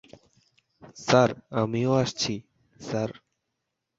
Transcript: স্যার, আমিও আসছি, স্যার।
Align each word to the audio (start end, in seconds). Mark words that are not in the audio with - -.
স্যার, 0.97 1.29
আমিও 1.51 1.91
আসছি, 1.93 2.33
স্যার। 2.79 3.09